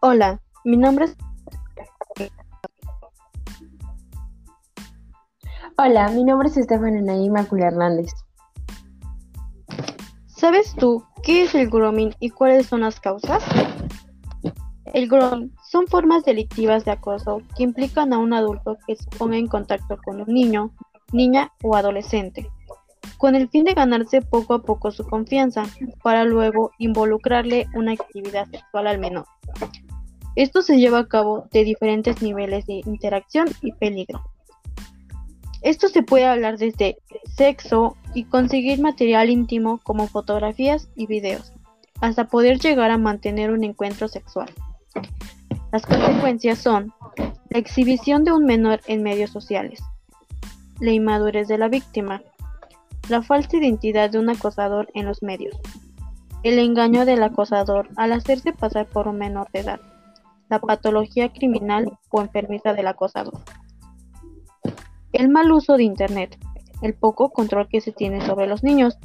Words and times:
Hola, 0.00 0.40
mi 0.64 0.76
nombre 0.76 1.04
es... 1.04 1.16
Hola, 5.76 6.08
mi 6.08 6.24
nombre 6.24 6.48
es 6.48 6.56
Estefania 6.56 7.00
Naima 7.00 7.46
Hernández. 7.50 8.10
¿Sabes 10.26 10.74
tú 10.74 11.04
qué 11.22 11.44
es 11.44 11.54
el 11.54 11.68
grooming 11.68 12.14
y 12.18 12.30
cuáles 12.30 12.66
son 12.66 12.80
las 12.80 12.98
causas? 12.98 13.44
El 14.86 15.08
grooming 15.08 15.54
son 15.70 15.86
formas 15.86 16.24
delictivas 16.24 16.84
de 16.84 16.92
acoso 16.92 17.42
que 17.56 17.62
implican 17.62 18.12
a 18.12 18.18
un 18.18 18.32
adulto 18.32 18.76
que 18.86 18.96
se 18.96 19.08
ponga 19.18 19.36
en 19.36 19.46
contacto 19.46 19.98
con 20.04 20.20
un 20.20 20.34
niño, 20.34 20.72
niña 21.12 21.52
o 21.62 21.76
adolescente, 21.76 22.50
con 23.16 23.34
el 23.34 23.48
fin 23.48 23.64
de 23.64 23.74
ganarse 23.74 24.22
poco 24.22 24.54
a 24.54 24.62
poco 24.62 24.90
su 24.90 25.06
confianza, 25.06 25.64
para 26.02 26.24
luego 26.24 26.72
involucrarle 26.78 27.66
una 27.74 27.92
actividad 27.92 28.48
sexual 28.50 28.86
al 28.86 28.98
menor. 28.98 29.26
Esto 30.36 30.62
se 30.62 30.78
lleva 30.78 31.00
a 31.00 31.08
cabo 31.08 31.46
de 31.50 31.64
diferentes 31.64 32.22
niveles 32.22 32.66
de 32.66 32.82
interacción 32.86 33.48
y 33.60 33.72
peligro. 33.72 34.22
Esto 35.62 35.88
se 35.88 36.02
puede 36.02 36.26
hablar 36.26 36.58
desde 36.58 36.98
sexo 37.34 37.96
y 38.14 38.24
conseguir 38.24 38.80
material 38.80 39.30
íntimo 39.30 39.80
como 39.82 40.06
fotografías 40.06 40.88
y 40.94 41.06
videos, 41.06 41.52
hasta 42.00 42.28
poder 42.28 42.60
llegar 42.60 42.90
a 42.92 42.98
mantener 42.98 43.50
un 43.50 43.64
encuentro 43.64 44.06
sexual. 44.06 44.48
Las 45.72 45.84
consecuencias 45.84 46.58
son 46.58 46.92
la 47.50 47.58
exhibición 47.58 48.24
de 48.24 48.32
un 48.32 48.44
menor 48.44 48.80
en 48.86 49.02
medios 49.02 49.30
sociales, 49.30 49.80
la 50.80 50.92
inmadurez 50.92 51.48
de 51.48 51.58
la 51.58 51.68
víctima, 51.68 52.22
la 53.08 53.22
falsa 53.22 53.56
identidad 53.56 54.10
de 54.10 54.18
un 54.18 54.28
acosador 54.28 54.88
en 54.94 55.06
los 55.06 55.22
medios, 55.22 55.58
el 56.42 56.58
engaño 56.58 57.04
del 57.04 57.22
acosador 57.22 57.88
al 57.96 58.12
hacerse 58.12 58.52
pasar 58.52 58.86
por 58.86 59.08
un 59.08 59.18
menor 59.18 59.48
de 59.52 59.60
edad, 59.60 59.80
la 60.48 60.58
patología 60.58 61.32
criminal 61.32 61.98
o 62.10 62.20
enfermiza 62.20 62.74
del 62.74 62.86
acosador. 62.86 63.40
El 65.12 65.28
mal 65.28 65.50
uso 65.50 65.76
de 65.76 65.84
Internet, 65.84 66.38
el 66.82 66.94
poco 66.94 67.30
control 67.30 67.68
que 67.68 67.80
se 67.80 67.92
tiene 67.92 68.24
sobre 68.24 68.46
los 68.46 68.62
niños, 68.62 68.98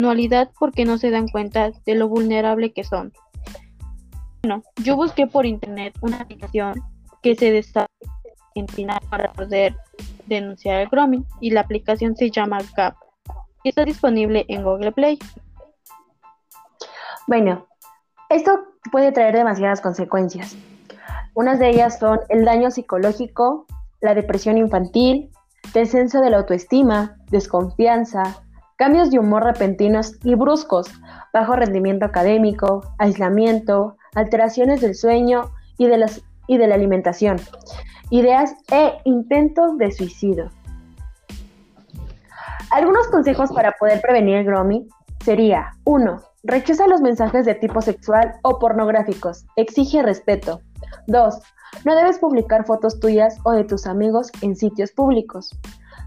anualidad 0.00 0.50
porque 0.58 0.84
no 0.84 0.98
se 0.98 1.10
dan 1.10 1.28
cuenta 1.28 1.70
de 1.84 1.94
lo 1.94 2.08
vulnerable 2.08 2.72
que 2.72 2.84
son. 2.84 3.12
Bueno, 4.42 4.62
yo 4.82 4.96
busqué 4.96 5.26
por 5.26 5.46
Internet 5.46 5.94
una 6.00 6.18
aplicación 6.18 6.74
que 7.22 7.34
se 7.34 7.50
desarrolla 7.50 7.88
en 8.54 8.66
para 9.08 9.32
poder 9.32 9.76
denunciar 10.26 10.80
el 10.80 10.88
grooming 10.88 11.24
y 11.40 11.50
la 11.50 11.60
aplicación 11.60 12.16
se 12.16 12.30
llama 12.30 12.58
GAP 12.76 12.96
y 13.62 13.70
está 13.70 13.84
disponible 13.84 14.44
en 14.48 14.62
Google 14.62 14.92
Play. 14.92 15.18
Bueno, 17.26 17.66
esto 18.28 18.64
puede 18.92 19.12
traer 19.12 19.34
demasiadas 19.34 19.80
consecuencias. 19.80 20.56
Unas 21.34 21.58
de 21.58 21.70
ellas 21.70 21.98
son 21.98 22.20
el 22.28 22.44
daño 22.44 22.70
psicológico, 22.70 23.66
la 24.00 24.14
depresión 24.14 24.58
infantil, 24.58 25.30
descenso 25.72 26.20
de 26.20 26.30
la 26.30 26.36
autoestima, 26.38 27.16
desconfianza, 27.30 28.42
cambios 28.76 29.10
de 29.10 29.18
humor 29.18 29.44
repentinos 29.44 30.16
y 30.22 30.34
bruscos, 30.34 30.88
bajo 31.32 31.56
rendimiento 31.56 32.04
académico, 32.04 32.82
aislamiento, 32.98 33.96
alteraciones 34.14 34.80
del 34.82 34.94
sueño 34.94 35.52
y 35.78 35.86
de, 35.86 35.98
las, 35.98 36.22
y 36.46 36.58
de 36.58 36.68
la 36.68 36.74
alimentación, 36.74 37.38
ideas 38.10 38.54
e 38.70 38.98
intentos 39.04 39.78
de 39.78 39.92
suicidio. 39.92 40.50
Algunos 42.70 43.06
consejos 43.08 43.52
para 43.52 43.72
poder 43.72 44.00
prevenir 44.00 44.38
el 44.38 44.44
grooming 44.44 44.88
sería 45.24 45.72
1. 45.84 46.22
Rechaza 46.44 46.86
los 46.86 47.00
mensajes 47.00 47.46
de 47.46 47.54
tipo 47.54 47.80
sexual 47.80 48.34
o 48.42 48.58
pornográficos. 48.58 49.46
Exige 49.56 50.02
respeto. 50.02 50.60
2. 51.06 51.38
No 51.84 51.94
debes 51.94 52.18
publicar 52.18 52.66
fotos 52.66 52.98
tuyas 53.00 53.38
o 53.44 53.52
de 53.52 53.64
tus 53.64 53.86
amigos 53.86 54.30
en 54.42 54.56
sitios 54.56 54.92
públicos. 54.92 55.50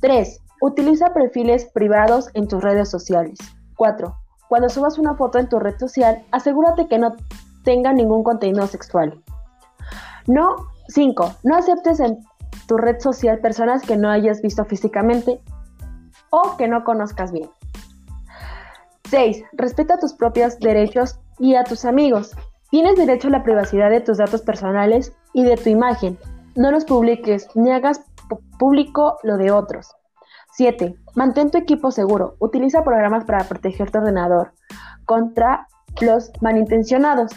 3. 0.00 0.40
Utiliza 0.60 1.12
perfiles 1.12 1.70
privados 1.72 2.30
en 2.34 2.48
tus 2.48 2.62
redes 2.62 2.90
sociales. 2.90 3.38
4. 3.76 4.14
Cuando 4.48 4.68
subas 4.68 4.98
una 4.98 5.14
foto 5.14 5.38
en 5.38 5.48
tu 5.48 5.58
red 5.58 5.78
social, 5.78 6.24
asegúrate 6.32 6.88
que 6.88 6.98
no 6.98 7.14
tenga 7.64 7.92
ningún 7.92 8.24
contenido 8.24 8.66
sexual. 8.66 9.22
No 10.26 10.56
5. 10.88 11.34
No 11.44 11.56
aceptes 11.56 12.00
en 12.00 12.18
tu 12.66 12.76
red 12.76 12.98
social 13.00 13.38
personas 13.38 13.82
que 13.82 13.96
no 13.96 14.10
hayas 14.10 14.42
visto 14.42 14.64
físicamente 14.64 15.40
o 16.30 16.56
que 16.56 16.68
no 16.68 16.84
conozcas 16.84 17.32
bien. 17.32 17.48
6. 19.10 19.42
Respeta 19.52 19.98
tus 19.98 20.14
propios 20.14 20.58
derechos 20.58 21.18
y 21.38 21.54
a 21.54 21.64
tus 21.64 21.84
amigos. 21.84 22.32
Tienes 22.70 22.96
derecho 22.96 23.28
a 23.28 23.32
la 23.32 23.42
privacidad 23.42 23.90
de 23.90 24.00
tus 24.00 24.18
datos 24.18 24.42
personales 24.42 25.14
y 25.32 25.44
de 25.44 25.56
tu 25.56 25.70
imagen. 25.70 26.18
No 26.56 26.70
los 26.70 26.84
publiques 26.84 27.48
ni 27.54 27.70
hagas 27.70 28.02
público 28.58 29.18
lo 29.22 29.38
de 29.38 29.50
otros. 29.50 29.94
7. 30.52 30.94
Mantén 31.14 31.50
tu 31.50 31.58
equipo 31.58 31.90
seguro. 31.90 32.34
Utiliza 32.40 32.82
programas 32.82 33.24
para 33.24 33.44
proteger 33.44 33.90
tu 33.90 33.98
ordenador 33.98 34.52
contra 35.06 35.68
los 36.00 36.30
malintencionados. 36.40 37.32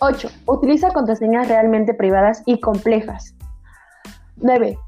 8. 0.00 0.28
Utiliza 0.46 0.90
contraseñas 0.90 1.48
realmente 1.48 1.94
privadas 1.94 2.42
y 2.46 2.60
complejas. 2.60 3.34
9. 4.36 4.78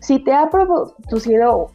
Si 0.00 0.24
te 0.24 0.32
ha 0.32 0.48
producido 0.48 1.70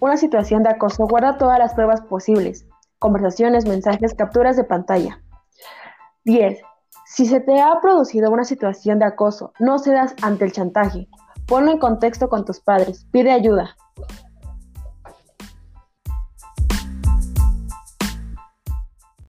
una 0.00 0.16
situación 0.16 0.62
de 0.62 0.70
acoso, 0.70 1.06
guarda 1.06 1.36
todas 1.38 1.58
las 1.58 1.74
pruebas 1.74 2.00
posibles, 2.00 2.66
conversaciones, 2.98 3.66
mensajes, 3.66 4.14
capturas 4.14 4.56
de 4.56 4.64
pantalla. 4.64 5.20
10. 6.24 6.58
Si 7.06 7.26
se 7.26 7.40
te 7.40 7.60
ha 7.60 7.80
producido 7.80 8.30
una 8.30 8.44
situación 8.44 8.98
de 8.98 9.06
acoso, 9.06 9.52
no 9.58 9.78
cedas 9.78 10.14
ante 10.22 10.44
el 10.44 10.52
chantaje. 10.52 11.08
Ponlo 11.46 11.70
en 11.72 11.78
contexto 11.78 12.28
con 12.28 12.44
tus 12.44 12.60
padres, 12.60 13.06
pide 13.12 13.32
ayuda. 13.32 13.76